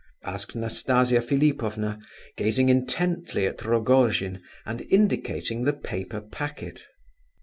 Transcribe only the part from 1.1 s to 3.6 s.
Philipovna, gazing intently